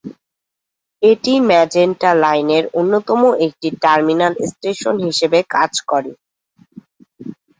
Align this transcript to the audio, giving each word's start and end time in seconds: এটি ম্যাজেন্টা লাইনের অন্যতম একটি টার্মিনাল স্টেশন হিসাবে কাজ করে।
এটি 1.01 1.33
ম্যাজেন্টা 1.49 2.09
লাইনের 2.23 2.63
অন্যতম 2.79 3.21
একটি 3.45 3.67
টার্মিনাল 3.83 4.33
স্টেশন 4.49 4.95
হিসাবে 5.05 5.39
কাজ 5.55 5.71
করে। 5.87 6.11